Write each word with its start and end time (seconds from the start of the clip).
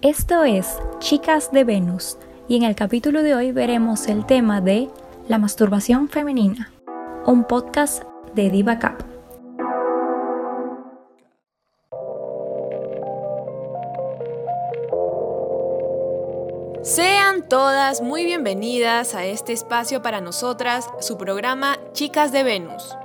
Esto 0.00 0.44
es 0.44 0.78
Chicas 1.00 1.50
de 1.50 1.64
Venus 1.64 2.18
y 2.46 2.54
en 2.54 2.62
el 2.62 2.76
capítulo 2.76 3.24
de 3.24 3.34
hoy 3.34 3.50
veremos 3.50 4.06
el 4.06 4.26
tema 4.26 4.60
de 4.60 4.88
la 5.26 5.38
masturbación 5.38 6.08
femenina, 6.08 6.70
un 7.26 7.42
podcast 7.42 8.04
de 8.32 8.48
Diva 8.48 8.78
Cap. 8.78 9.02
Sean 16.82 17.48
todas 17.48 18.00
muy 18.00 18.24
bienvenidas 18.24 19.16
a 19.16 19.24
este 19.24 19.52
espacio 19.52 20.00
para 20.00 20.20
nosotras, 20.20 20.88
su 21.00 21.18
programa 21.18 21.76
Chicas 21.92 22.30
de 22.30 22.44
Venus. 22.44 22.96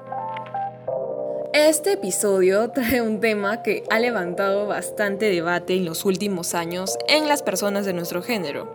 Este 1.54 1.94
episodio 1.94 2.70
trae 2.74 3.00
un 3.04 3.20
tema 3.20 3.62
que 3.62 3.84
ha 3.92 4.00
levantado 4.00 4.66
bastante 4.66 5.30
debate 5.30 5.76
en 5.76 5.86
los 5.86 6.04
últimos 6.04 6.56
años 6.56 6.98
en 7.08 7.28
las 7.28 7.44
personas 7.44 7.86
de 7.86 7.94
nuestro 7.94 8.24
género. 8.24 8.74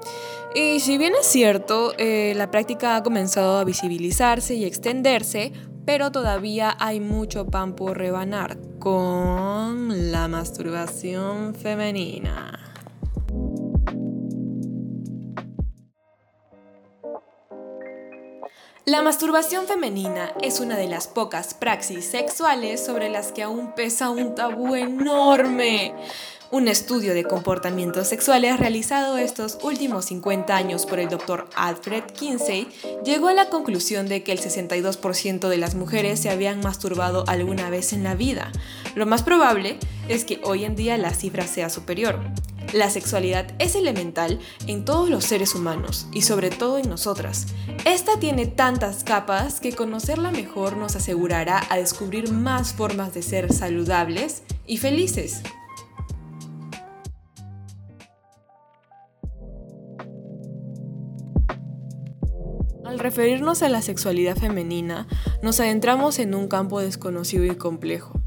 Y 0.55 0.79
si 0.79 0.97
bien 0.97 1.13
es 1.21 1.27
cierto, 1.27 1.93
eh, 1.99 2.35
la 2.37 2.53
práctica 2.53 2.95
ha 2.95 3.03
comenzado 3.03 3.59
a 3.59 3.65
visibilizarse 3.65 4.55
y 4.55 4.65
extenderse, 4.65 5.53
pero 5.87 6.13
todavía 6.13 6.77
hay 6.79 7.01
mucho 7.01 7.47
pan 7.47 7.75
por 7.75 7.99
rebanar 7.99 8.59
con 8.79 10.13
la 10.13 10.29
masturbación 10.29 11.57
femenina. 11.57 12.68
La 18.89 19.03
masturbación 19.03 19.67
femenina 19.67 20.33
es 20.41 20.61
una 20.61 20.79
de 20.79 20.89
las 20.89 21.09
pocas 21.09 21.53
praxis 21.53 22.07
sexuales 22.07 22.83
sobre 22.83 23.11
las 23.11 23.33
que 23.33 23.43
aún 23.43 23.75
pesa 23.75 24.09
un 24.09 24.35
tabú 24.35 24.75
enorme. 24.75 25.93
Un 26.51 26.69
estudio 26.69 27.13
de 27.13 27.25
comportamientos 27.25 28.09
sexuales 28.09 28.59
realizado 28.59 29.19
estos 29.19 29.59
últimos 29.63 30.07
50 30.07 30.57
años 30.57 30.87
por 30.87 31.01
el 31.01 31.11
doctor 31.11 31.51
Alfred 31.55 32.05
Kinsey 32.05 32.67
llegó 33.05 33.29
a 33.29 33.35
la 33.35 33.51
conclusión 33.51 34.09
de 34.09 34.23
que 34.23 34.33
el 34.33 34.41
62% 34.41 35.49
de 35.49 35.59
las 35.59 35.75
mujeres 35.75 36.21
se 36.21 36.31
habían 36.31 36.61
masturbado 36.61 37.25
alguna 37.27 37.69
vez 37.69 37.93
en 37.93 38.05
la 38.05 38.15
vida. 38.15 38.51
Lo 38.99 39.07
más 39.07 39.23
probable 39.23 39.79
es 40.09 40.25
que 40.25 40.41
hoy 40.43 40.65
en 40.65 40.75
día 40.75 40.99
la 40.99 41.15
cifra 41.15 41.47
sea 41.47 41.71
superior. 41.71 42.19
La 42.73 42.91
sexualidad 42.91 43.47
es 43.61 43.77
elemental 43.77 44.41
en 44.67 44.85
todos 44.85 45.09
los 45.09 45.25
seres 45.25 45.55
humanos 45.55 46.09
y 46.13 46.23
sobre 46.23 46.51
todo 46.51 46.79
en 46.79 46.89
nosotras. 46.89 47.47
Esta 47.85 48.19
tiene 48.19 48.47
tantas 48.47 49.05
capas 49.05 49.61
que 49.61 49.73
conocerla 49.73 50.33
mejor 50.33 50.77
nos 50.77 50.97
asegurará 50.97 51.65
a 51.71 51.77
descubrir 51.77 52.33
más 52.33 52.73
formas 52.73 53.15
de 53.15 53.23
ser 53.23 53.53
saludables 53.53 54.43
y 54.67 54.79
felices. 54.79 55.43
Al 62.89 62.99
referirnos 62.99 63.63
a 63.63 63.69
la 63.69 63.83
sexualidad 63.83 64.35
femenina, 64.35 65.07
nos 65.43 65.61
adentramos 65.61 66.19
en 66.19 66.35
un 66.35 66.49
campo 66.49 66.81
desconocido 66.81 67.45
y 67.45 67.55
complejo, 67.55 68.19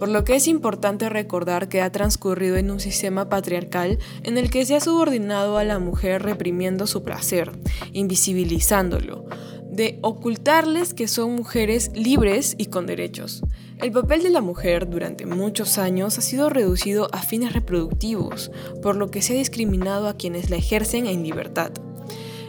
por 0.00 0.08
lo 0.08 0.24
que 0.24 0.34
es 0.34 0.48
importante 0.48 1.10
recordar 1.10 1.68
que 1.68 1.82
ha 1.82 1.92
transcurrido 1.92 2.56
en 2.56 2.70
un 2.70 2.80
sistema 2.80 3.28
patriarcal 3.28 3.98
en 4.22 4.38
el 4.38 4.50
que 4.50 4.64
se 4.64 4.74
ha 4.74 4.80
subordinado 4.80 5.58
a 5.58 5.64
la 5.64 5.78
mujer 5.78 6.22
reprimiendo 6.22 6.86
su 6.86 7.02
placer, 7.02 7.52
invisibilizándolo, 7.92 9.26
de 9.70 9.98
ocultarles 10.00 10.94
que 10.94 11.06
son 11.06 11.36
mujeres 11.36 11.90
libres 11.94 12.54
y 12.56 12.66
con 12.66 12.86
derechos. 12.86 13.42
El 13.78 13.92
papel 13.92 14.22
de 14.22 14.30
la 14.30 14.40
mujer 14.40 14.88
durante 14.88 15.26
muchos 15.26 15.76
años 15.76 16.16
ha 16.16 16.22
sido 16.22 16.48
reducido 16.48 17.08
a 17.12 17.22
fines 17.22 17.52
reproductivos, 17.52 18.50
por 18.82 18.96
lo 18.96 19.10
que 19.10 19.20
se 19.20 19.34
ha 19.34 19.36
discriminado 19.36 20.08
a 20.08 20.16
quienes 20.16 20.48
la 20.48 20.56
ejercen 20.56 21.06
en 21.06 21.22
libertad. 21.22 21.72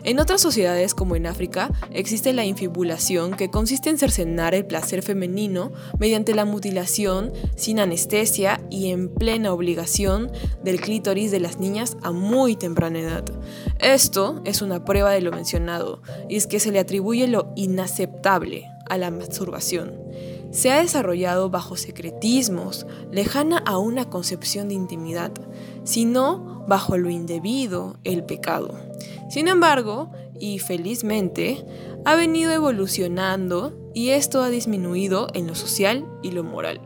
En 0.04 0.20
otras 0.20 0.42
sociedades, 0.42 0.96
como 0.96 1.16
en 1.16 1.28
África, 1.28 1.70
existe 1.92 2.34
la 2.34 2.44
infibulación, 2.44 3.36
que 3.36 3.52
consiste 3.52 3.90
en 3.90 4.00
cercenar 4.00 4.56
el 4.56 4.66
placer 4.66 5.03
femenino 5.03 5.72
mediante 6.00 6.34
la 6.34 6.46
mutilación, 6.46 7.31
sin 7.56 7.80
anestesia 7.80 8.62
y 8.72 8.90
en 8.90 9.14
plena 9.14 9.53
obligación 9.53 10.31
del 10.64 10.81
clítoris 10.81 11.30
de 11.30 11.40
las 11.40 11.59
niñas 11.59 11.98
a 12.02 12.12
muy 12.12 12.56
temprana 12.56 13.00
edad. 13.00 13.25
Esto 13.80 14.42
es 14.44 14.64
una 14.64 14.86
prueba 14.86 15.12
de 15.12 15.22
lo 15.22 15.31
mencionado, 15.31 16.02
y 16.28 16.36
es 16.36 16.48
que 16.48 16.59
se 16.59 16.72
le 16.72 16.80
atribuye 16.80 17.28
lo 17.28 17.54
inaceptable 17.56 18.68
a 18.90 18.98
la 18.98 19.12
masturbación. 19.12 19.94
Se 20.51 20.72
ha 20.72 20.81
desarrollado 20.81 21.50
bajo 21.50 21.78
secretismos, 21.78 22.85
lejana 23.12 23.57
a 23.59 23.78
una 23.78 24.09
concepción 24.09 24.67
de 24.67 24.75
intimidad, 24.75 25.31
sino 25.84 26.66
bajo 26.67 26.97
lo 26.97 27.09
indebido, 27.09 27.97
el 28.03 28.23
pecado. 28.23 28.78
Sin 29.29 29.47
embargo, 29.47 30.12
y 30.39 30.59
felizmente, 30.59 31.66
ha 32.03 32.16
venido 32.16 32.51
evolucionando 32.51 33.91
y 33.94 34.09
esto 34.09 34.41
ha 34.41 34.50
disminuido 34.50 35.28
en 35.34 35.47
lo 35.47 35.56
social 35.56 36.06
y 36.22 36.31
lo 36.31 36.44
moral. 36.44 36.81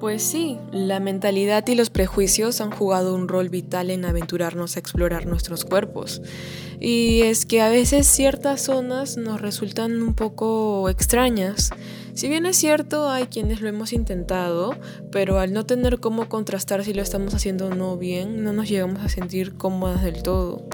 Pues 0.00 0.22
sí, 0.22 0.58
la 0.72 0.98
mentalidad 0.98 1.66
y 1.68 1.74
los 1.74 1.90
prejuicios 1.90 2.62
han 2.62 2.70
jugado 2.70 3.14
un 3.14 3.28
rol 3.28 3.50
vital 3.50 3.90
en 3.90 4.06
aventurarnos 4.06 4.76
a 4.76 4.78
explorar 4.78 5.26
nuestros 5.26 5.66
cuerpos. 5.66 6.22
Y 6.80 7.20
es 7.20 7.44
que 7.44 7.60
a 7.60 7.68
veces 7.68 8.06
ciertas 8.06 8.62
zonas 8.62 9.18
nos 9.18 9.42
resultan 9.42 10.00
un 10.02 10.14
poco 10.14 10.88
extrañas. 10.88 11.70
Si 12.14 12.28
bien 12.28 12.46
es 12.46 12.56
cierto, 12.56 13.08
hay 13.08 13.26
quienes 13.26 13.60
lo 13.60 13.68
hemos 13.68 13.92
intentado, 13.92 14.76
pero 15.10 15.38
al 15.38 15.52
no 15.52 15.64
tener 15.64 16.00
cómo 16.00 16.28
contrastar 16.28 16.84
si 16.84 16.92
lo 16.92 17.02
estamos 17.02 17.34
haciendo 17.34 17.66
o 17.66 17.74
no 17.74 17.96
bien, 17.96 18.42
no 18.44 18.52
nos 18.52 18.68
llegamos 18.68 19.02
a 19.02 19.08
sentir 19.08 19.54
cómodas 19.54 20.02
del 20.02 20.22
todo. 20.22 20.66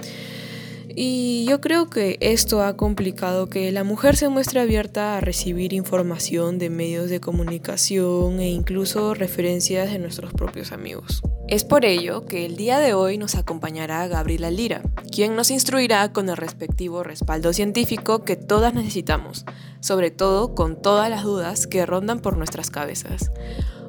Y 0.98 1.44
yo 1.46 1.60
creo 1.60 1.90
que 1.90 2.16
esto 2.20 2.62
ha 2.62 2.74
complicado 2.76 3.50
que 3.50 3.70
la 3.70 3.84
mujer 3.84 4.16
se 4.16 4.30
muestre 4.30 4.60
abierta 4.60 5.18
a 5.18 5.20
recibir 5.20 5.74
información 5.74 6.58
de 6.58 6.70
medios 6.70 7.10
de 7.10 7.20
comunicación 7.20 8.40
e 8.40 8.48
incluso 8.48 9.12
referencias 9.12 9.92
de 9.92 9.98
nuestros 9.98 10.32
propios 10.32 10.72
amigos. 10.72 11.22
Es 11.48 11.64
por 11.64 11.84
ello 11.84 12.26
que 12.26 12.44
el 12.44 12.56
día 12.56 12.80
de 12.80 12.92
hoy 12.92 13.18
nos 13.18 13.36
acompañará 13.36 14.08
Gabriela 14.08 14.50
Lira, 14.50 14.82
quien 15.12 15.36
nos 15.36 15.52
instruirá 15.52 16.12
con 16.12 16.28
el 16.28 16.36
respectivo 16.36 17.04
respaldo 17.04 17.52
científico 17.52 18.24
que 18.24 18.34
todas 18.34 18.74
necesitamos, 18.74 19.44
sobre 19.78 20.10
todo 20.10 20.56
con 20.56 20.82
todas 20.82 21.08
las 21.08 21.22
dudas 21.22 21.68
que 21.68 21.86
rondan 21.86 22.18
por 22.18 22.36
nuestras 22.36 22.70
cabezas. 22.70 23.30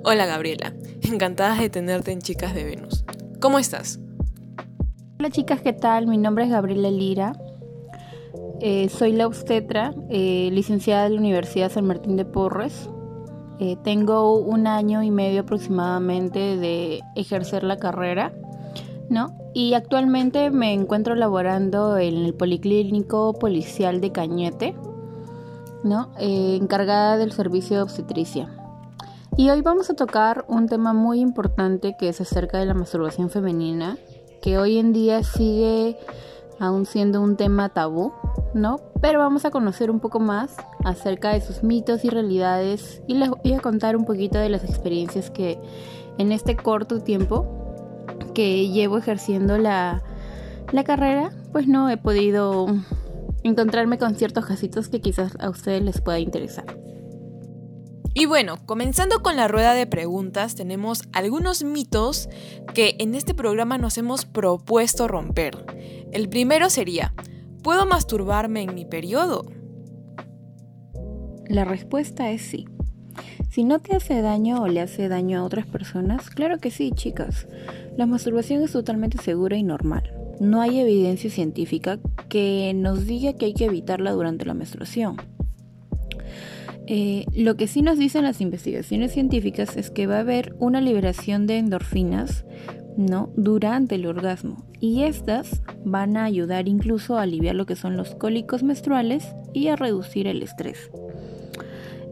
Hola 0.04 0.28
Gabriela, 0.28 0.76
encantada 1.02 1.60
de 1.60 1.72
tenerte 1.72 2.12
en 2.12 2.22
Chicas 2.22 2.54
de 2.54 2.64
Venus. 2.64 3.04
¿Cómo 3.42 3.58
estás? 3.58 4.00
Hola 5.18 5.32
chicas, 5.32 5.60
¿qué 5.62 5.74
tal? 5.74 6.06
Mi 6.06 6.20
nombre 6.20 6.44
es 6.44 6.52
Gabriela 6.52 6.92
Lira. 6.92 7.34
Eh, 8.62 8.88
soy 8.90 9.14
la 9.14 9.26
obstetra, 9.26 9.96
eh, 10.12 10.50
licenciada 10.52 11.06
de 11.06 11.10
la 11.10 11.20
Universidad 11.20 11.72
San 11.72 11.88
Martín 11.88 12.18
de 12.18 12.26
Porres. 12.26 12.88
Eh, 13.60 13.78
tengo 13.84 14.38
un 14.38 14.68
año 14.68 15.02
y 15.04 15.12
medio 15.12 15.42
aproximadamente 15.42 16.58
de 16.58 17.02
ejercer 17.16 17.64
la 17.64 17.78
carrera, 17.78 18.34
¿no? 19.10 19.36
Y 19.54 19.74
actualmente 19.74 20.52
me 20.52 20.74
encuentro 20.74 21.16
laborando 21.16 21.98
en 21.98 22.18
el 22.18 22.34
Policlínico 22.34 23.34
Policial 23.34 24.02
de 24.02 24.12
Cañete, 24.12 24.76
¿no? 25.84 26.10
encargada 26.20 27.18
del 27.18 27.32
servicio 27.32 27.78
de 27.78 27.84
obstetricia. 27.84 28.50
Y 29.36 29.50
hoy 29.52 29.62
vamos 29.62 29.90
a 29.90 29.96
tocar 29.96 30.46
un 30.48 30.68
tema 30.68 30.94
muy 30.94 31.20
importante 31.20 31.96
que 31.98 32.10
es 32.10 32.20
acerca 32.22 32.58
de 32.58 32.66
la 32.66 32.74
masturbación 32.74 33.30
femenina 33.30 33.98
que 34.42 34.58
hoy 34.58 34.78
en 34.78 34.94
día 34.94 35.24
sigue 35.24 35.98
aún 36.60 36.86
siendo 36.86 37.22
un 37.22 37.36
tema 37.36 37.70
tabú, 37.70 38.14
¿no? 38.54 38.78
Pero 39.02 39.20
vamos 39.20 39.46
a 39.46 39.52
conocer 39.52 39.92
un 39.92 40.00
poco 40.00 40.20
más 40.20 40.56
acerca 40.84 41.30
de 41.30 41.42
sus 41.42 41.64
mitos 41.64 42.06
y 42.06 42.10
realidades 42.10 43.02
y 43.08 43.16
les 43.16 43.30
voy 43.30 43.54
a 43.54 43.60
contar 43.60 43.96
un 43.96 44.06
poquito 44.06 44.40
de 44.40 44.50
las 44.50 44.64
experiencias 44.64 45.30
que 45.30 45.60
en 46.18 46.32
este 46.32 46.56
corto 46.56 47.02
tiempo 47.02 47.46
que 48.34 48.70
llevo 48.70 48.98
ejerciendo 48.98 49.58
la, 49.58 50.04
la 50.72 50.84
carrera, 50.84 51.32
pues 51.52 51.68
no 51.68 51.90
he 51.90 51.98
podido 51.98 52.68
encontrarme 53.44 53.98
con 53.98 54.16
ciertos 54.16 54.46
casitos 54.46 54.90
que 54.90 55.02
quizás 55.02 55.34
a 55.40 55.50
ustedes 55.50 55.82
les 55.82 56.02
pueda 56.02 56.20
interesar. 56.20 56.66
Y 58.14 58.26
bueno, 58.26 58.58
comenzando 58.66 59.22
con 59.22 59.36
la 59.36 59.48
rueda 59.48 59.76
de 59.76 59.86
preguntas, 59.86 60.56
tenemos 60.56 61.04
algunos 61.14 61.64
mitos 61.64 62.30
que 62.74 62.96
en 62.98 63.14
este 63.14 63.36
programa 63.36 63.78
nos 63.78 64.00
hemos 64.00 64.26
propuesto 64.26 65.08
romper. 65.08 65.66
El 66.12 66.28
primero 66.28 66.72
sería, 66.72 67.14
¿puedo 67.64 67.86
masturbarme 67.86 68.62
en 68.64 68.76
mi 68.76 68.86
periodo? 68.86 69.46
La 71.48 71.66
respuesta 71.66 72.32
es 72.32 72.42
sí. 72.42 72.66
Si 73.50 73.64
no 73.64 73.80
te 73.80 73.96
hace 73.96 74.22
daño 74.22 74.62
o 74.62 74.68
le 74.68 74.82
hace 74.82 75.08
daño 75.08 75.40
a 75.40 75.44
otras 75.44 75.66
personas, 75.66 76.30
claro 76.30 76.60
que 76.60 76.72
sí, 76.72 76.92
chicas. 76.92 77.48
La 77.96 78.06
masturbación 78.06 78.62
es 78.62 78.72
totalmente 78.72 79.18
segura 79.18 79.58
y 79.58 79.64
normal. 79.64 80.14
No 80.40 80.62
hay 80.62 80.80
evidencia 80.80 81.32
científica 81.32 82.00
que 82.30 82.74
nos 82.76 83.06
diga 83.06 83.34
que 83.34 83.46
hay 83.46 83.54
que 83.54 83.66
evitarla 83.66 84.12
durante 84.12 84.46
la 84.46 84.54
menstruación. 84.54 85.18
Eh, 86.86 87.26
lo 87.34 87.56
que 87.56 87.68
sí 87.68 87.82
nos 87.82 87.98
dicen 87.98 88.24
las 88.24 88.40
investigaciones 88.40 89.12
científicas 89.12 89.76
es 89.76 89.90
que 89.90 90.08
va 90.08 90.18
a 90.18 90.22
haber 90.22 90.56
una 90.60 90.80
liberación 90.80 91.48
de 91.48 91.58
endorfinas 91.58 92.46
¿no? 92.98 93.30
durante 93.36 93.96
el 93.96 94.06
orgasmo 94.06 94.58
y 94.80 95.04
estas 95.04 95.62
van 95.86 96.18
a 96.18 96.26
ayudar 96.26 96.68
incluso 96.68 97.18
a 97.18 97.22
aliviar 97.22 97.56
lo 97.56 97.66
que 97.66 97.76
son 97.76 97.96
los 97.96 98.16
cólicos 98.16 98.64
menstruales 98.64 99.36
y 99.54 99.70
a 99.70 99.76
reducir 99.76 100.28
el 100.28 100.44
estrés. 100.44 100.92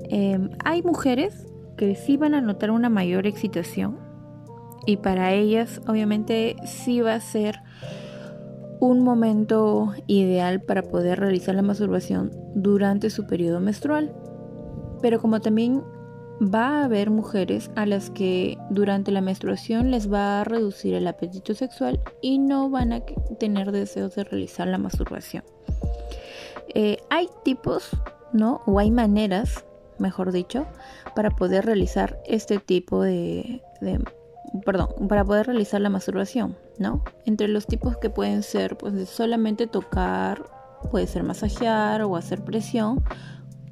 Em, 0.10 0.52
hay 0.64 0.84
mujeres 0.84 1.48
que 1.78 1.96
sí 1.96 2.18
van 2.18 2.36
a 2.36 2.42
notar 2.42 2.72
una 2.72 2.90
mayor 2.90 3.28
excitación 3.28 3.98
y 4.86 4.98
para 4.98 5.34
ellas 5.34 5.82
obviamente 5.88 6.56
sí 6.66 7.02
va 7.02 7.16
a 7.16 7.20
ser 7.20 7.60
un 8.80 9.04
momento 9.04 9.94
ideal 10.06 10.62
para 10.62 10.84
poder 10.84 11.20
realizar 11.20 11.56
la 11.56 11.64
masturbación 11.64 12.32
durante 12.54 13.10
su 13.10 13.26
periodo 13.26 13.60
menstrual. 13.60 14.14
Pero 15.02 15.20
como 15.20 15.40
también 15.40 15.82
va 16.42 16.82
a 16.82 16.86
haber 16.86 17.10
mujeres 17.10 17.72
a 17.76 17.86
las 17.86 18.10
que 18.10 18.58
durante 18.70 19.12
la 19.12 19.22
menstruación 19.22 19.92
les 19.92 20.12
va 20.12 20.42
a 20.42 20.44
reducir 20.44 20.94
el 20.94 21.08
apetito 21.08 21.54
sexual 21.54 22.02
y 22.22 22.40
no 22.40 22.70
van 22.70 22.94
a 22.94 23.02
tener 23.40 23.72
deseos 23.72 24.16
de 24.16 24.24
realizar 24.24 24.68
la 24.68 24.78
masturbación. 24.78 25.44
Eh, 26.74 26.98
hay 27.10 27.30
tipos, 27.44 27.90
¿no? 28.34 28.62
O 28.66 28.80
hay 28.80 28.92
maneras, 28.92 29.66
mejor 29.98 30.32
dicho, 30.32 30.68
para 31.16 31.30
poder 31.30 31.66
realizar 31.66 32.20
este 32.26 32.60
tipo 32.60 33.02
de, 33.02 33.62
de 33.82 34.04
perdón, 34.66 34.90
para 35.08 35.24
poder 35.24 35.48
realizar 35.48 35.82
la 35.82 35.90
masturbación, 35.90 36.58
¿no? 36.78 37.04
Entre 37.26 37.48
los 37.48 37.66
tipos 37.66 37.98
que 37.98 38.10
pueden 38.10 38.44
ser, 38.44 38.78
pues, 38.78 39.10
solamente 39.10 39.68
tocar, 39.68 40.46
puede 40.92 41.08
ser 41.08 41.24
masajear 41.24 42.02
o 42.04 42.16
hacer 42.16 42.44
presión, 42.44 43.04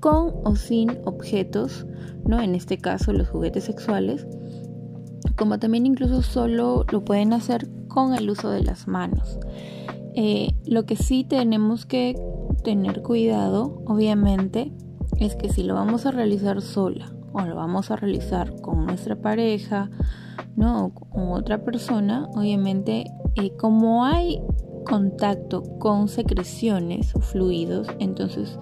con 0.03 0.33
o 0.43 0.57
sin 0.57 0.99
objetos, 1.05 1.85
¿no? 2.25 2.41
En 2.41 2.55
este 2.55 2.77
caso 2.77 3.13
los 3.13 3.29
juguetes 3.29 3.63
sexuales, 3.63 4.27
como 5.37 5.59
también 5.59 5.85
incluso 5.85 6.21
solo 6.21 6.85
lo 6.91 7.05
pueden 7.05 7.31
hacer 7.31 7.69
con 7.87 8.13
el 8.13 8.29
uso 8.29 8.49
de 8.49 8.63
las 8.63 8.85
manos. 8.85 9.39
Eh, 10.13 10.49
lo 10.65 10.85
que 10.85 10.97
sí 10.97 11.23
tenemos 11.23 11.85
que 11.85 12.21
tener 12.65 13.01
cuidado, 13.01 13.81
obviamente, 13.85 14.73
es 15.19 15.37
que 15.37 15.47
si 15.47 15.63
lo 15.63 15.75
vamos 15.75 16.05
a 16.05 16.11
realizar 16.11 16.61
sola 16.61 17.09
o 17.31 17.39
lo 17.39 17.55
vamos 17.55 17.89
a 17.89 17.95
realizar 17.95 18.59
con 18.59 18.85
nuestra 18.85 19.15
pareja, 19.15 19.89
¿no? 20.57 20.87
O 20.87 20.93
con 20.93 21.31
otra 21.31 21.63
persona, 21.63 22.27
obviamente, 22.35 23.05
eh, 23.35 23.55
como 23.55 24.03
hay 24.03 24.41
contacto 24.85 25.63
con 25.79 26.09
secreciones 26.09 27.15
o 27.15 27.21
fluidos, 27.21 27.87
entonces 27.99 28.59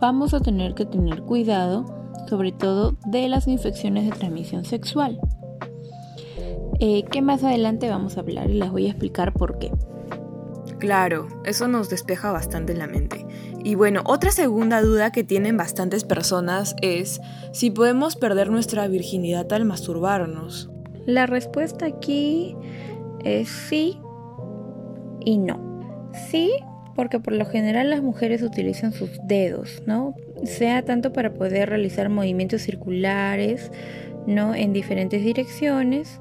vamos 0.00 0.34
a 0.34 0.40
tener 0.40 0.74
que 0.74 0.84
tener 0.84 1.22
cuidado, 1.22 1.84
sobre 2.28 2.52
todo 2.52 2.96
de 3.06 3.28
las 3.28 3.46
infecciones 3.48 4.04
de 4.04 4.12
transmisión 4.12 4.64
sexual. 4.64 5.20
Eh, 6.78 7.04
que 7.04 7.22
más 7.22 7.42
adelante 7.42 7.88
vamos 7.88 8.16
a 8.16 8.20
hablar 8.20 8.50
y 8.50 8.54
las 8.54 8.70
voy 8.70 8.86
a 8.86 8.90
explicar 8.90 9.32
por 9.32 9.58
qué. 9.58 9.72
Claro, 10.78 11.28
eso 11.44 11.68
nos 11.68 11.88
despeja 11.88 12.32
bastante 12.32 12.74
la 12.74 12.86
mente. 12.86 13.26
Y 13.64 13.76
bueno, 13.76 14.02
otra 14.04 14.30
segunda 14.30 14.82
duda 14.82 15.10
que 15.10 15.24
tienen 15.24 15.56
bastantes 15.56 16.04
personas 16.04 16.76
es 16.82 17.20
si 17.52 17.70
podemos 17.70 18.16
perder 18.16 18.50
nuestra 18.50 18.86
virginidad 18.86 19.50
al 19.52 19.64
masturbarnos. 19.64 20.70
La 21.06 21.26
respuesta 21.26 21.86
aquí 21.86 22.56
es 23.24 23.48
sí 23.48 23.98
y 25.24 25.38
no. 25.38 25.58
Sí, 26.30 26.52
porque 26.96 27.20
por 27.20 27.34
lo 27.34 27.44
general 27.44 27.90
las 27.90 28.02
mujeres 28.02 28.42
utilizan 28.42 28.92
sus 28.92 29.10
dedos, 29.28 29.82
¿no? 29.86 30.14
Sea 30.44 30.82
tanto 30.82 31.12
para 31.12 31.34
poder 31.34 31.68
realizar 31.68 32.08
movimientos 32.08 32.62
circulares, 32.62 33.70
¿no? 34.26 34.54
En 34.54 34.72
diferentes 34.72 35.22
direcciones 35.22 36.20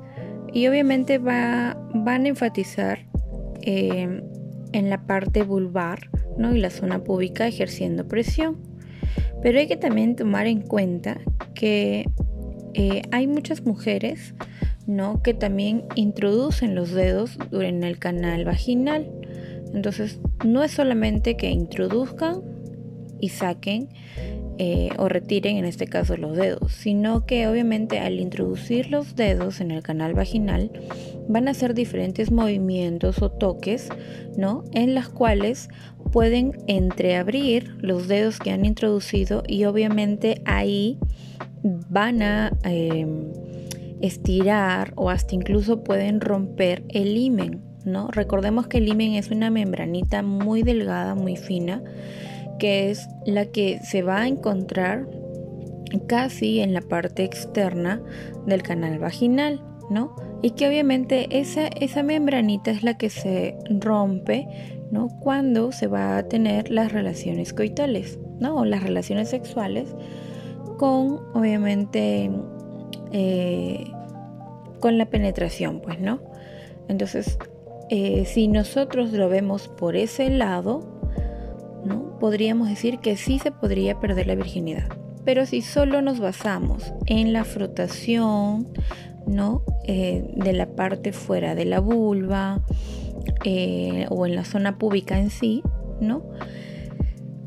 y 0.54 0.68
obviamente 0.68 1.18
va, 1.18 1.78
van 1.94 2.26
a 2.26 2.30
enfatizar 2.30 3.00
eh, 3.62 4.22
en 4.74 4.90
la 4.90 5.08
parte 5.08 5.44
vulvar, 5.44 6.10
¿no? 6.38 6.54
Y 6.54 6.60
la 6.60 6.70
zona 6.70 7.04
púbica 7.04 7.48
ejerciendo 7.48 8.08
presión. 8.08 8.58
Pero 9.42 9.60
hay 9.60 9.68
que 9.68 9.78
también 9.78 10.16
tomar 10.16 10.48
en 10.48 10.62
cuenta 10.62 11.20
que 11.54 12.06
eh, 12.74 13.02
hay 13.12 13.28
muchas 13.28 13.66
mujeres, 13.66 14.36
¿no? 14.88 15.22
Que 15.24 15.34
también 15.34 15.86
introducen 15.96 16.76
los 16.76 16.92
dedos 16.92 17.38
en 17.54 17.84
el 17.84 17.98
canal 17.98 18.44
vaginal. 18.44 19.10
Entonces, 19.74 20.20
no 20.46 20.64
es 20.64 20.72
solamente 20.72 21.38
que 21.38 21.50
introduzcan 21.50 22.42
y 23.20 23.30
saquen 23.30 23.90
eh, 24.58 24.90
o 24.98 25.10
retiren 25.10 25.58
en 25.58 25.66
este 25.66 25.86
caso 25.86 26.16
los 26.16 26.38
dedos, 26.38 26.72
sino 26.72 27.26
que 27.26 27.48
obviamente 27.50 28.00
al 28.00 28.22
introducir 28.22 28.90
los 28.90 29.18
dedos 29.18 29.60
en 29.60 29.72
el 29.72 29.84
canal 29.84 30.14
vaginal 30.14 30.72
van 31.28 31.50
a 31.50 31.52
hacer 31.52 31.74
diferentes 31.74 32.32
movimientos 32.32 33.22
o 33.22 33.30
toques, 33.32 33.90
¿no? 34.38 34.64
En 34.72 34.96
las 34.96 35.10
cuales 35.10 35.68
pueden 36.14 36.54
entreabrir 36.68 37.76
los 37.82 38.08
dedos 38.08 38.40
que 38.40 38.52
han 38.52 38.64
introducido 38.64 39.44
y 39.46 39.66
obviamente 39.66 40.42
ahí 40.46 41.00
van 41.90 42.22
a 42.22 42.54
em, 42.64 43.34
estirar 44.00 44.94
o 44.96 45.10
hasta 45.10 45.36
incluso 45.36 45.84
pueden 45.84 46.22
romper 46.22 46.86
el 46.90 47.18
himen 47.18 47.65
¿no? 47.86 48.10
Recordemos 48.12 48.68
que 48.68 48.80
el 48.80 48.88
himen 48.88 49.14
es 49.14 49.32
una 49.32 49.50
membranita 49.50 50.22
muy 50.24 50.64
delgada, 50.64 51.16
muy 51.16 51.38
fina, 51.38 51.82
que 52.60 52.90
es 52.90 53.08
la 53.26 53.46
que 53.46 53.80
se 53.80 54.02
va 54.02 54.22
a 54.22 54.28
encontrar 54.28 55.08
casi 56.08 56.60
en 56.60 56.74
la 56.74 56.82
parte 56.82 57.24
externa 57.24 58.02
del 58.46 58.64
canal 58.64 59.00
vaginal, 59.00 59.62
¿no? 59.90 60.16
Y 60.42 60.52
que 60.52 60.68
obviamente 60.68 61.28
esa, 61.40 61.68
esa 61.68 62.04
membranita 62.04 62.72
es 62.72 62.84
la 62.84 62.98
que 62.98 63.10
se 63.10 63.58
rompe, 63.70 64.48
¿no? 64.92 65.08
Cuando 65.20 65.72
se 65.72 65.88
va 65.88 66.18
a 66.18 66.28
tener 66.28 66.70
las 66.70 66.92
relaciones 66.92 67.54
coitales, 67.54 68.20
¿no? 68.40 68.56
O 68.58 68.66
las 68.66 68.84
relaciones 68.84 69.30
sexuales 69.30 69.96
con, 70.78 71.20
obviamente, 71.34 72.32
eh, 73.12 73.92
con 74.80 74.98
la 74.98 75.06
penetración, 75.06 75.82
pues, 75.82 76.00
¿no? 76.00 76.20
Entonces, 76.88 77.38
eh, 77.90 78.26
si 78.26 78.48
nosotros 78.48 79.12
lo 79.12 79.30
vemos 79.30 79.68
por 79.68 79.96
ese 79.96 80.30
lado, 80.30 80.82
¿no? 81.86 82.18
podríamos 82.20 82.70
decir 82.70 83.00
que 83.00 83.18
sí 83.18 83.40
se 83.40 83.52
podría 83.52 84.00
perder 84.00 84.28
la 84.28 84.36
virginidad. 84.36 84.88
Pero 85.24 85.46
si 85.46 85.62
solo 85.62 86.02
nos 86.02 86.20
basamos 86.20 86.94
en 87.08 87.34
la 87.34 87.44
frotación 87.44 88.68
¿no? 89.28 89.64
Eh, 89.86 90.24
de 90.36 90.54
la 90.54 90.68
parte 90.68 91.12
fuera 91.12 91.56
de 91.56 91.66
la 91.66 91.80
vulva 91.80 92.62
eh, 93.44 94.06
o 94.10 94.26
en 94.26 94.36
la 94.36 94.46
zona 94.46 94.78
púbica 94.78 95.20
en 95.20 95.30
sí, 95.30 95.64
¿no? 96.00 96.24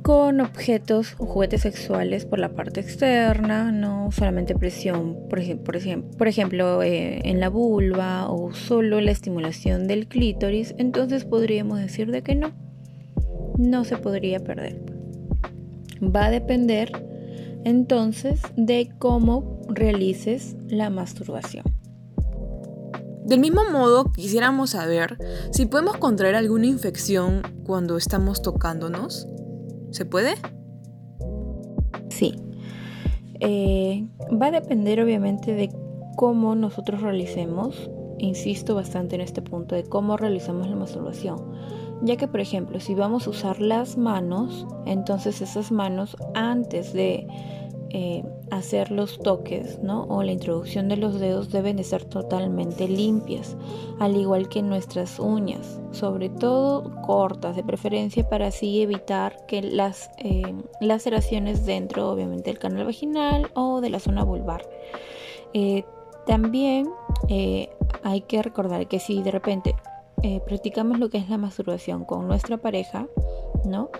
Con 0.08 0.40
objetos 0.40 1.16
o 1.18 1.26
juguetes 1.26 1.60
sexuales 1.60 2.24
por 2.24 2.38
la 2.38 2.54
parte 2.54 2.80
externa, 2.80 3.70
no 3.70 4.10
solamente 4.10 4.54
presión, 4.54 5.18
por, 5.28 5.38
ejemplo, 5.38 6.10
por 6.16 6.28
ejemplo 6.28 6.82
eh, 6.82 7.20
en 7.24 7.40
la 7.40 7.50
vulva 7.50 8.30
o 8.30 8.54
solo 8.54 9.02
la 9.02 9.10
estimulación 9.10 9.86
del 9.86 10.08
clítoris, 10.08 10.74
entonces 10.78 11.26
podríamos 11.26 11.78
decir 11.78 12.10
de 12.10 12.22
que 12.22 12.34
no, 12.34 12.52
no 13.58 13.84
se 13.84 13.98
podría 13.98 14.40
perder. 14.40 14.80
Va 16.02 16.24
a 16.24 16.30
depender 16.30 16.90
entonces 17.66 18.40
de 18.56 18.90
cómo 18.98 19.60
realices 19.68 20.56
la 20.68 20.88
masturbación. 20.88 21.66
Del 23.26 23.40
mismo 23.40 23.60
modo, 23.70 24.10
quisiéramos 24.10 24.70
saber 24.70 25.18
si 25.50 25.66
podemos 25.66 25.98
contraer 25.98 26.34
alguna 26.34 26.64
infección 26.64 27.42
cuando 27.62 27.98
estamos 27.98 28.40
tocándonos. 28.40 29.28
¿Se 29.90 30.04
puede? 30.04 30.34
Sí. 32.10 32.34
Eh, 33.40 34.06
va 34.30 34.46
a 34.46 34.50
depender 34.50 35.00
obviamente 35.00 35.54
de 35.54 35.70
cómo 36.16 36.54
nosotros 36.54 37.00
realicemos, 37.00 37.90
insisto 38.18 38.74
bastante 38.74 39.14
en 39.14 39.20
este 39.20 39.42
punto, 39.42 39.74
de 39.74 39.84
cómo 39.84 40.16
realizamos 40.16 40.68
la 40.68 40.76
masturbación. 40.76 41.38
Ya 42.02 42.16
que, 42.16 42.28
por 42.28 42.40
ejemplo, 42.40 42.80
si 42.80 42.94
vamos 42.94 43.26
a 43.26 43.30
usar 43.30 43.60
las 43.60 43.96
manos, 43.96 44.66
entonces 44.86 45.40
esas 45.40 45.72
manos 45.72 46.16
antes 46.34 46.92
de 46.92 47.26
eh, 47.90 48.22
hacer 48.50 48.90
los 48.90 49.18
toques, 49.18 49.78
¿no? 49.82 50.04
O 50.04 50.22
la 50.22 50.32
introducción 50.32 50.88
de 50.88 50.98
los 50.98 51.18
dedos 51.18 51.50
deben 51.50 51.78
de 51.78 51.84
ser 51.84 52.04
totalmente 52.04 52.86
limpias, 52.86 53.56
al 53.98 54.14
igual 54.14 54.50
que 54.50 54.60
nuestras 54.60 55.18
uñas, 55.18 55.80
sobre 55.90 56.28
todo 56.28 57.00
cortas, 57.00 57.56
de 57.56 57.64
preferencia 57.64 58.28
para 58.28 58.48
así 58.48 58.82
evitar 58.82 59.46
que 59.46 59.62
las 59.62 60.10
eh, 60.18 60.54
laceraciones 60.82 61.64
dentro, 61.64 62.10
obviamente, 62.10 62.50
del 62.50 62.58
canal 62.58 62.84
vaginal 62.84 63.50
o 63.54 63.80
de 63.80 63.88
la 63.88 64.00
zona 64.00 64.22
vulvar. 64.22 64.68
Eh, 65.54 65.84
también 66.26 66.90
hay 68.02 68.20
que 68.20 68.42
recordar 68.42 68.86
que 68.86 68.98
si 68.98 69.22
de 69.22 69.30
repente 69.30 69.74
practicamos 70.44 70.98
lo 70.98 71.08
que 71.08 71.16
es 71.16 71.30
la 71.30 71.38
masturbación 71.38 72.04
con 72.04 72.28
nuestra 72.28 72.58
pareja, 72.58 73.06
¿no? 73.64 73.90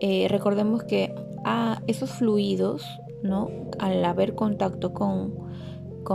recordemos 0.00 0.84
que 0.84 1.14
ah, 1.44 1.82
esos 1.86 2.10
fluidos 2.12 2.86
¿no? 3.22 3.48
Al 3.78 4.04
haber 4.04 4.34
contacto 4.34 4.92
con, 4.92 5.34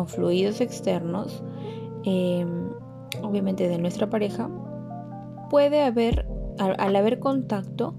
fluidos 0.08 0.60
externos, 0.60 1.44
em, 2.04 2.70
obviamente 3.22 3.68
de 3.68 3.78
nuestra 3.78 4.10
pareja, 4.10 4.50
puede 5.50 5.82
haber, 5.82 6.26
al, 6.58 6.96
haber 6.96 7.20
contacto, 7.20 7.96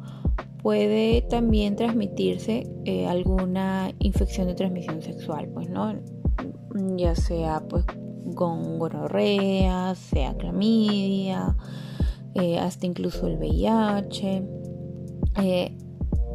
puede 0.60 1.22
también 1.22 1.76
transmitirse 1.76 2.68
eh, 2.84 3.06
alguna 3.06 3.92
infección 4.00 4.48
de 4.48 4.54
transmisión 4.54 5.02
sexual, 5.02 5.48
pues, 5.54 5.68
¿no? 5.68 5.94
Ya 6.96 7.14
sea, 7.14 7.62
pues, 7.68 7.84
con 8.34 8.78
gonorrea, 8.80 9.94
sea 9.94 10.34
clamidia, 10.36 11.54
eh, 12.34 12.58
hasta 12.58 12.86
incluso 12.86 13.28
el 13.28 13.38
VIH 13.38 14.42
eh, 15.42 15.76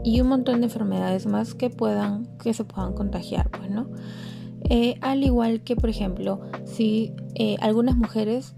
y 0.04 0.22
un 0.22 0.28
montón 0.28 0.60
de 0.62 0.66
enfermedades 0.66 1.26
más 1.26 1.54
que 1.56 1.70
puedan 1.70 2.28
que 2.38 2.54
se 2.54 2.64
puedan 2.64 2.94
contagiar, 2.94 3.50
pues, 3.50 3.70
¿no? 3.70 3.90
al 5.02 5.24
igual 5.24 5.62
que, 5.62 5.76
por 5.76 5.90
ejemplo, 5.90 6.42
si 6.66 7.14
algunas 7.62 7.96
mujeres 7.96 8.56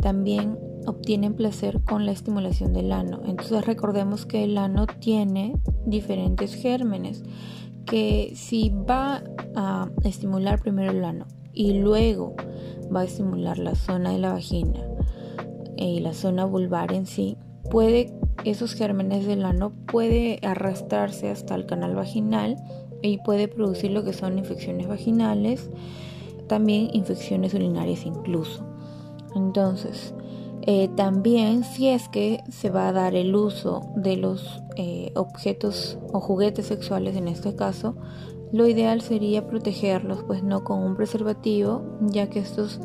también 0.00 0.58
obtienen 0.86 1.34
placer 1.34 1.82
con 1.82 2.06
la 2.06 2.12
estimulación 2.12 2.72
del 2.72 2.92
ano. 2.92 3.20
Entonces 3.24 3.64
recordemos 3.64 4.26
que 4.26 4.44
el 4.44 4.58
ano 4.58 4.86
tiene 4.86 5.56
diferentes 5.86 6.54
gérmenes 6.54 7.22
que 7.86 8.32
si 8.34 8.70
va 8.70 9.22
a 9.54 9.88
estimular 10.02 10.60
primero 10.60 10.90
el 10.90 11.04
ano 11.04 11.26
y 11.52 11.74
luego 11.74 12.34
va 12.94 13.00
a 13.00 13.04
estimular 13.04 13.58
la 13.58 13.74
zona 13.74 14.10
de 14.10 14.18
la 14.18 14.32
vagina 14.32 14.80
y 15.76 16.00
la 16.00 16.14
zona 16.14 16.44
vulvar 16.44 16.92
en 16.92 17.06
sí, 17.06 17.36
puede 17.70 18.12
esos 18.44 18.74
gérmenes 18.74 19.26
del 19.26 19.44
ano 19.44 19.72
puede 19.86 20.38
arrastrarse 20.42 21.30
hasta 21.30 21.54
el 21.54 21.66
canal 21.66 21.94
vaginal 21.94 22.56
y 23.02 23.18
puede 23.18 23.48
producir 23.48 23.90
lo 23.90 24.04
que 24.04 24.12
son 24.12 24.38
infecciones 24.38 24.88
vaginales, 24.88 25.70
también 26.48 26.90
infecciones 26.92 27.54
urinarias 27.54 28.06
incluso. 28.06 28.64
Entonces, 29.34 30.14
eh, 30.62 30.88
también 30.96 31.64
si 31.64 31.88
es 31.88 32.08
que 32.08 32.42
se 32.50 32.70
va 32.70 32.88
a 32.88 32.92
dar 32.92 33.14
el 33.14 33.34
uso 33.34 33.82
de 33.96 34.16
los 34.16 34.62
eh, 34.76 35.12
objetos 35.14 35.98
o 36.12 36.20
juguetes 36.20 36.66
sexuales 36.66 37.16
en 37.16 37.28
este 37.28 37.54
caso, 37.54 37.96
lo 38.52 38.66
ideal 38.68 39.00
sería 39.00 39.46
protegerlos, 39.46 40.22
pues 40.22 40.42
no 40.42 40.64
con 40.64 40.78
un 40.78 40.94
preservativo, 40.94 41.82
ya 42.00 42.30
que 42.30 42.38
estos 42.38 42.80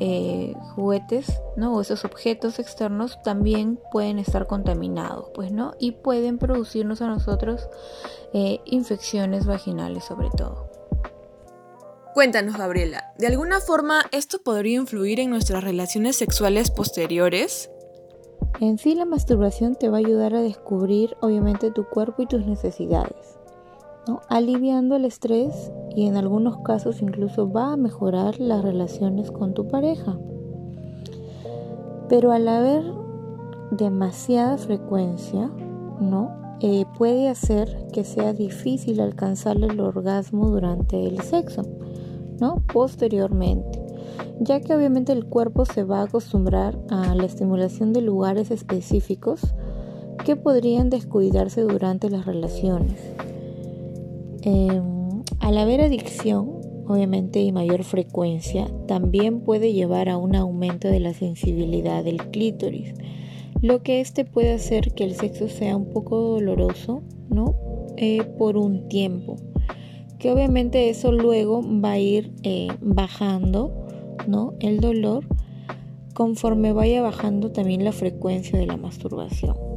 eh, 0.00 0.54
juguetes, 0.74 1.40
¿no? 1.56 1.74
O 1.74 1.80
esos 1.80 2.04
objetos 2.04 2.58
externos 2.58 3.22
también 3.22 3.78
pueden 3.92 4.18
estar 4.18 4.46
contaminados, 4.46 5.30
pues 5.34 5.52
no, 5.52 5.74
y 5.78 5.92
pueden 5.92 6.38
producirnos 6.38 7.02
a 7.02 7.06
nosotros 7.06 7.68
infecciones 8.64 9.44
vaginales 9.44 10.04
sobre 10.04 10.30
todo. 10.30 10.70
Cuéntanos, 12.14 12.56
Gabriela, 12.56 13.12
¿de 13.18 13.28
alguna 13.28 13.60
forma 13.60 14.04
esto 14.10 14.42
podría 14.42 14.76
influir 14.76 15.20
en 15.20 15.30
nuestras 15.30 15.62
relaciones 15.62 16.16
sexuales 16.16 16.70
posteriores? 16.70 17.70
En 18.60 18.78
sí, 18.78 18.94
la 18.94 19.04
masturbación 19.04 19.76
te 19.76 19.88
va 19.88 19.98
a 19.98 20.00
ayudar 20.00 20.34
a 20.34 20.42
descubrir, 20.42 21.16
obviamente, 21.20 21.70
tu 21.70 21.88
cuerpo 21.88 22.22
y 22.22 22.26
tus 22.26 22.44
necesidades, 22.44 23.38
aliviando 24.28 24.96
el 24.96 25.04
estrés 25.04 25.72
y 25.94 26.06
en 26.06 26.16
algunos 26.16 26.58
casos 26.58 27.02
incluso 27.02 27.50
va 27.50 27.72
a 27.72 27.76
mejorar 27.76 28.38
las 28.40 28.62
relaciones 28.62 29.30
con 29.30 29.54
tu 29.54 29.68
pareja. 29.68 30.18
Pero 32.08 32.32
al 32.32 32.48
haber 32.48 32.84
demasiada 33.70 34.58
frecuencia, 34.58 35.50
¿no? 36.00 36.38
Eh, 36.60 36.84
puede 36.98 37.28
hacer 37.28 37.86
que 37.92 38.04
sea 38.04 38.34
difícil 38.34 39.00
alcanzar 39.00 39.56
el 39.56 39.80
orgasmo 39.80 40.48
durante 40.48 41.06
el 41.06 41.20
sexo 41.20 41.62
posteriormente, 42.72 43.82
ya 44.40 44.60
que 44.60 44.74
obviamente 44.74 45.12
el 45.12 45.26
cuerpo 45.26 45.64
se 45.64 45.84
va 45.84 46.00
a 46.00 46.04
acostumbrar 46.04 46.78
a 46.90 47.14
la 47.14 47.24
estimulación 47.24 47.92
de 47.92 48.00
lugares 48.00 48.50
específicos 48.50 49.54
que 50.24 50.36
podrían 50.36 50.90
descuidarse 50.90 51.62
durante 51.62 52.08
las 52.10 52.26
relaciones. 52.26 52.98
Em, 54.42 55.22
al 55.40 55.58
haber 55.58 55.80
adicción, 55.80 56.50
obviamente 56.86 57.40
y 57.40 57.52
mayor 57.52 57.84
frecuencia, 57.84 58.68
también 58.86 59.40
puede 59.40 59.72
llevar 59.72 60.08
a 60.08 60.16
un 60.16 60.34
aumento 60.34 60.88
de 60.88 61.00
la 61.00 61.14
sensibilidad 61.14 62.04
del 62.04 62.18
clítoris, 62.30 62.94
lo 63.60 63.82
que 63.82 64.00
este 64.00 64.24
puede 64.24 64.52
hacer 64.52 64.92
que 64.94 65.04
el 65.04 65.14
sexo 65.14 65.48
sea 65.48 65.76
un 65.76 65.86
poco 65.86 66.18
doloroso, 66.18 67.02
¿no? 67.28 67.54
Eh, 67.96 68.24
por 68.38 68.56
un 68.56 68.88
tiempo 68.88 69.36
que 70.20 70.30
obviamente 70.30 70.90
eso 70.90 71.10
luego 71.10 71.62
va 71.62 71.92
a 71.92 71.98
ir 71.98 72.30
eh, 72.42 72.68
bajando, 72.80 73.72
¿no? 74.28 74.52
El 74.60 74.80
dolor 74.80 75.24
conforme 76.12 76.74
vaya 76.74 77.00
bajando 77.00 77.50
también 77.50 77.84
la 77.84 77.92
frecuencia 77.92 78.58
de 78.58 78.66
la 78.66 78.76
masturbación. 78.76 79.69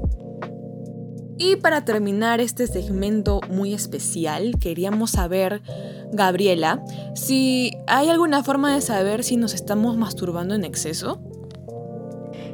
Y 1.46 1.58
para 1.58 1.84
terminar 1.84 2.40
este 2.40 2.68
segmento 2.68 3.42
muy 3.50 3.74
especial, 3.74 4.58
queríamos 4.62 5.12
saber, 5.12 5.62
Gabriela, 6.14 6.82
si 7.16 7.74
hay 7.86 8.08
alguna 8.08 8.44
forma 8.44 8.74
de 8.74 8.80
saber 8.80 9.26
si 9.26 9.36
nos 9.36 9.54
estamos 9.54 9.98
masturbando 9.98 10.56
en 10.56 10.64
exceso. 10.64 11.20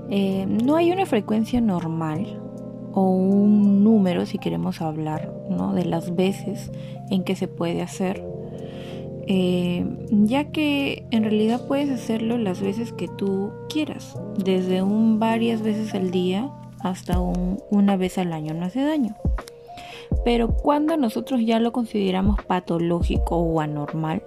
Eh, 0.10 0.48
no 0.48 0.76
hay 0.76 0.92
una 0.92 1.06
frecuencia 1.06 1.62
normal, 1.62 2.42
o 2.94 3.12
un 3.12 3.84
número 3.84 4.26
si 4.26 4.40
queremos 4.40 4.82
hablar 4.82 5.32
¿no? 5.52 5.76
de 5.76 5.86
las 5.86 6.16
veces 6.16 6.72
en 7.12 7.24
que 7.24 7.36
se 7.36 7.48
puede 7.48 7.84
hacer. 7.84 8.26
Eh, 9.28 9.86
ya 10.10 10.46
que 10.46 11.06
en 11.12 11.22
realidad 11.26 11.68
puedes 11.68 11.92
hacerlo 11.92 12.40
las 12.40 12.60
veces 12.60 12.92
que 12.92 13.08
tú 13.08 13.52
quieras, 13.70 14.18
desde 14.44 14.82
un 14.82 15.20
varias 15.20 15.62
veces 15.62 15.94
al 15.94 16.10
día 16.10 16.52
hasta 16.82 17.20
un, 17.20 17.62
una 17.70 17.98
vez 17.98 18.18
al 18.18 18.34
año, 18.34 18.54
no 18.54 18.66
hace 18.66 18.84
daño. 18.84 19.16
Pero 20.26 20.50
cuando 20.50 20.98
nosotros 20.98 21.42
ya 21.46 21.60
lo 21.60 21.72
consideramos 21.72 22.44
patológico 22.44 23.38
o 23.38 23.62
anormal, 23.62 24.24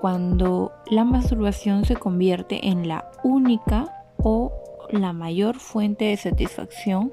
cuando 0.00 0.72
la 0.90 1.04
masturbación 1.04 1.84
se 1.84 1.96
convierte 1.96 2.68
en 2.68 2.86
la 2.86 3.10
única 3.24 4.04
o 4.18 4.52
la 4.90 5.12
mayor 5.12 5.58
fuente 5.58 6.04
de 6.04 6.16
satisfacción 6.16 7.12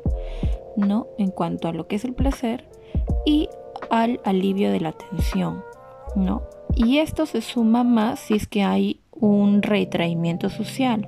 ¿no? 0.75 1.08
En 1.18 1.30
cuanto 1.30 1.68
a 1.68 1.74
lo 1.74 1.88
que 1.88 1.96
es 1.96 2.06
el 2.06 2.13
placer 2.13 2.65
y 3.25 3.50
al 3.89 4.20
alivio 4.24 4.72
de 4.72 4.80
la 4.80 4.92
tensión, 4.92 5.63
¿no? 6.15 6.44
Y 6.75 7.00
esto 7.00 7.25
se 7.25 7.42
suma 7.42 7.84
más 7.84 8.20
si 8.20 8.36
es 8.36 8.48
que 8.48 8.63
hay 8.63 9.01
un 9.12 9.62
retraimiento 9.62 10.50
social, 10.50 11.08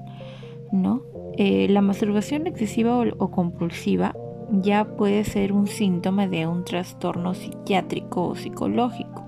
¿no? 0.72 1.02
Eh, 1.38 1.68
la 1.70 1.82
masturbación 1.82 2.48
excesiva 2.48 2.98
o 2.98 3.32
compulsiva 3.32 4.16
ya 4.52 4.86
puede 4.86 5.24
ser 5.24 5.52
un 5.52 5.68
síntoma 5.68 6.28
de 6.28 6.48
un 6.48 6.64
trastorno 6.64 7.34
psiquiátrico 7.34 8.28
o 8.28 8.36
psicológico. 8.36 9.26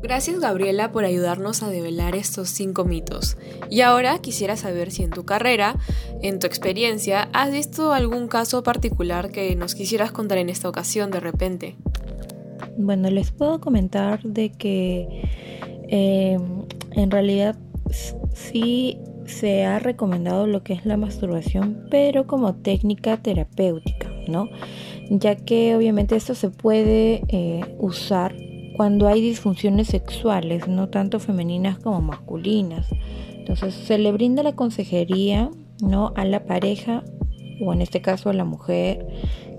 Gracias 0.00 0.38
Gabriela 0.38 0.92
por 0.92 1.04
ayudarnos 1.04 1.64
a 1.64 1.70
develar 1.70 2.14
estos 2.14 2.50
cinco 2.50 2.84
mitos. 2.84 3.36
Y 3.68 3.80
ahora 3.80 4.20
quisiera 4.20 4.56
saber 4.56 4.92
si 4.92 5.02
en 5.02 5.10
tu 5.10 5.24
carrera, 5.24 5.74
en 6.22 6.38
tu 6.38 6.46
experiencia, 6.46 7.28
has 7.32 7.50
visto 7.50 7.92
algún 7.92 8.28
caso 8.28 8.62
particular 8.62 9.32
que 9.32 9.56
nos 9.56 9.74
quisieras 9.74 10.12
contar 10.12 10.38
en 10.38 10.50
esta 10.50 10.68
ocasión 10.68 11.10
de 11.10 11.18
repente. 11.18 11.76
Bueno, 12.76 13.10
les 13.10 13.32
puedo 13.32 13.60
comentar 13.60 14.22
de 14.22 14.52
que 14.52 15.22
em, 15.88 16.62
en 16.92 17.10
realidad 17.10 17.56
sí 18.34 19.00
se 19.28 19.64
ha 19.64 19.78
recomendado 19.78 20.46
lo 20.46 20.62
que 20.62 20.72
es 20.72 20.86
la 20.86 20.96
masturbación, 20.96 21.86
pero 21.90 22.26
como 22.26 22.54
técnica 22.54 23.16
terapéutica, 23.18 24.10
¿no? 24.26 24.48
Ya 25.10 25.36
que 25.36 25.76
obviamente 25.76 26.16
esto 26.16 26.34
se 26.34 26.50
puede 26.50 27.22
eh, 27.28 27.60
usar 27.78 28.34
cuando 28.76 29.08
hay 29.08 29.20
disfunciones 29.20 29.88
sexuales, 29.88 30.68
no 30.68 30.88
tanto 30.88 31.18
femeninas 31.18 31.78
como 31.78 32.00
masculinas. 32.00 32.86
Entonces 33.36 33.74
se 33.74 33.98
le 33.98 34.12
brinda 34.12 34.42
la 34.42 34.54
consejería 34.54 35.50
¿no? 35.82 36.12
a 36.14 36.24
la 36.24 36.44
pareja 36.44 37.02
o 37.60 37.72
en 37.72 37.82
este 37.82 38.00
caso 38.00 38.30
a 38.30 38.34
la 38.34 38.44
mujer 38.44 39.06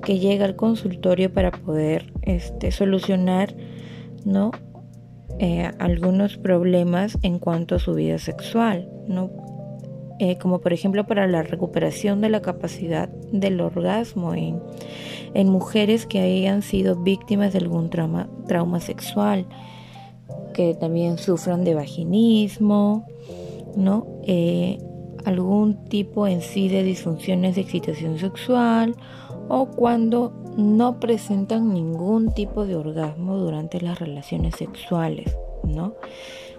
que 0.04 0.20
llega 0.20 0.46
al 0.46 0.56
consultorio 0.56 1.34
para 1.34 1.52
poder 1.52 2.14
este, 2.22 2.72
solucionar 2.72 3.56
¿no? 4.24 4.52
Eh, 5.40 5.72
algunos 5.80 6.38
problemas 6.38 7.18
en 7.22 7.40
cuanto 7.40 7.76
a 7.76 7.80
su 7.80 7.94
vida 7.94 8.20
sexual, 8.20 8.90
¿no? 9.08 9.49
Eh, 10.22 10.38
como 10.38 10.60
por 10.60 10.74
ejemplo 10.74 11.08
para 11.08 11.28
la 11.28 11.44
recuperación 11.44 12.20
de 12.20 12.28
la 12.28 12.42
capacidad 12.42 13.08
del 13.32 13.62
orgasmo 13.62 14.34
en, 14.34 14.60
mujeres 15.50 16.06
que 16.06 16.20
hayan 16.20 16.62
sido 16.62 16.98
víctimas 16.98 17.54
de 17.54 17.60
algún 17.60 17.90
trauma, 17.90 18.28
trauma 18.46 18.82
sexual, 18.82 19.46
que 20.54 20.74
también 20.74 21.18
sufran 21.18 21.64
de 21.64 21.74
vaginismo, 21.74 23.08
¿no? 23.78 24.08
Eh, 24.24 24.80
algún 25.24 25.86
tipo 25.86 26.28
en 26.28 26.42
sí 26.42 26.68
de 26.68 26.84
disfunciones 26.84 27.56
de 27.56 27.62
excitación 27.62 28.20
sexual 28.20 28.96
o 29.48 29.68
cuando 29.68 30.34
no 30.58 31.00
presentan 31.00 31.74
ningún 31.74 32.34
tipo 32.34 32.66
de 32.66 32.76
orgasmo 32.76 33.38
durante 33.38 33.80
las 33.80 34.00
relaciones 34.00 34.56
sexuales, 34.58 35.38
¿no? 35.64 35.94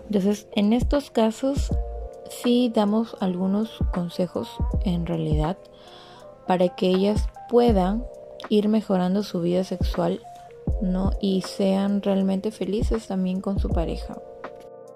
Entonces, 0.07 0.49
en 0.57 0.73
estos 0.73 1.11
casos 1.11 1.71
sí 2.31 2.73
damos 2.75 3.17
algunos 3.21 3.79
consejos 3.93 4.49
en 4.85 5.07
realidad 5.07 5.59
para 6.47 6.69
que 6.69 6.89
ellas 6.89 7.29
puedan 7.49 8.05
ir 8.49 8.69
mejorando 8.69 9.23
su 9.23 9.41
vida 9.41 9.65
sexual, 9.65 10.21
¿no? 10.81 11.11
Y 11.21 11.43
sean 11.43 12.03
realmente 12.03 12.51
felices 12.51 13.07
también 13.07 13.41
con 13.41 13.59
su 13.59 13.69
pareja. 13.69 14.17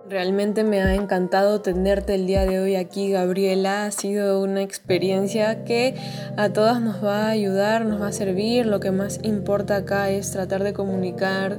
Realmente 0.08 0.64
me 0.64 0.82
ha 0.82 0.94
encantado 0.94 1.62
tenerte 1.62 2.14
el 2.14 2.26
día 2.26 2.44
de 2.44 2.60
hoy 2.60 2.76
aquí, 2.76 3.10
Gabriela. 3.10 3.86
Ha 3.86 3.90
sido 3.90 4.42
una 4.42 4.60
experiencia 4.60 5.64
que 5.64 5.94
a 6.36 6.50
todas 6.50 6.82
nos 6.82 7.02
va 7.02 7.26
a 7.26 7.30
ayudar, 7.30 7.86
nos 7.86 8.02
va 8.02 8.08
a 8.08 8.12
servir. 8.12 8.66
Lo 8.66 8.80
que 8.80 8.90
más 8.90 9.18
importa 9.22 9.76
acá 9.76 10.10
es 10.10 10.30
tratar 10.30 10.62
de 10.62 10.74
comunicar 10.74 11.58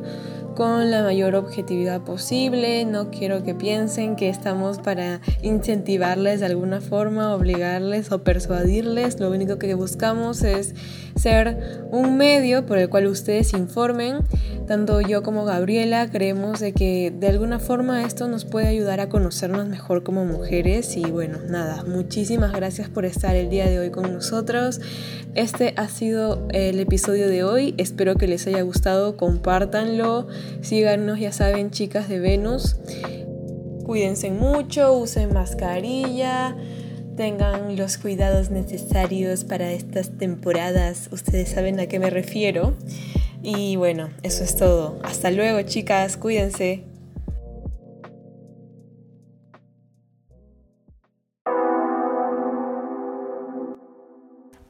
con 0.55 0.89
la 0.89 1.03
mayor 1.03 1.35
objetividad 1.35 2.01
posible. 2.01 2.85
No 2.85 3.11
quiero 3.11 3.43
que 3.43 3.53
piensen 3.53 4.15
que 4.15 4.29
estamos 4.29 4.79
para 4.79 5.19
incentivarles 5.41 6.39
de 6.39 6.47
alguna 6.47 6.81
forma, 6.81 7.35
obligarles 7.35 8.11
o 8.11 8.23
persuadirles. 8.23 9.19
Lo 9.19 9.29
único 9.29 9.59
que 9.59 9.75
buscamos 9.75 10.43
es 10.43 10.73
ser 11.15 11.85
un 11.91 12.17
medio 12.17 12.65
por 12.65 12.77
el 12.77 12.89
cual 12.89 13.07
ustedes 13.07 13.53
informen. 13.53 14.19
Tanto 14.67 14.99
yo 14.99 15.21
como 15.21 15.45
Gabriela 15.45 16.09
creemos 16.09 16.59
de 16.59 16.73
que 16.73 17.13
de 17.15 17.27
alguna 17.27 17.59
forma 17.59 18.03
esto 18.03 18.27
nos 18.27 18.45
puede 18.45 18.67
ayudar 18.67 18.99
a 18.99 19.09
conocernos 19.09 19.67
mejor 19.67 20.03
como 20.03 20.25
mujeres. 20.25 20.97
Y 20.97 21.03
bueno, 21.03 21.37
nada, 21.47 21.83
muchísimas 21.83 22.51
gracias 22.51 22.89
por 22.89 23.05
estar 23.05 23.35
el 23.35 23.49
día 23.49 23.69
de 23.69 23.77
hoy 23.77 23.91
con 23.91 24.11
nosotros. 24.11 24.81
Este 25.35 25.75
ha 25.77 25.87
sido 25.87 26.47
el 26.49 26.79
episodio 26.79 27.27
de 27.27 27.43
hoy. 27.43 27.75
Espero 27.77 28.15
que 28.15 28.27
les 28.27 28.47
haya 28.47 28.63
gustado. 28.63 29.17
Compártanlo. 29.17 30.27
Síganos, 30.61 31.19
ya 31.19 31.31
saben, 31.31 31.69
chicas 31.69 32.09
de 32.09 32.19
Venus. 32.19 32.77
Cuídense 33.85 34.31
mucho, 34.31 34.97
usen 34.97 35.31
mascarilla, 35.31 36.57
tengan 37.15 37.75
los 37.75 37.99
cuidados 37.99 38.49
necesarios 38.49 39.43
para 39.43 39.71
estas 39.71 40.17
temporadas. 40.17 41.09
Ustedes 41.11 41.49
saben 41.49 41.79
a 41.79 41.85
qué 41.85 41.99
me 41.99 42.09
refiero. 42.09 42.73
Y 43.47 43.75
bueno, 43.75 44.09
eso 44.23 44.43
es 44.43 44.55
todo. 44.55 44.97
Hasta 45.03 45.29
luego, 45.29 45.61
chicas. 45.61 46.17
Cuídense. 46.17 46.83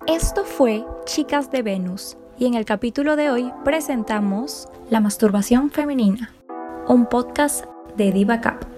Esto 0.08 0.44
fue 0.44 0.84
Chicas 1.06 1.50
de 1.52 1.62
Venus 1.62 2.18
y 2.38 2.48
en 2.48 2.56
el 2.56 2.66
capítulo 2.66 3.16
de 3.16 3.30
hoy 3.30 3.54
presentamos 3.64 4.68
La 4.90 5.00
masturbación 5.00 5.72
femenina, 5.72 6.36
un 6.90 7.08
podcast 7.08 7.64
de 7.96 8.12
Diva 8.12 8.42
Cap. 8.42 8.75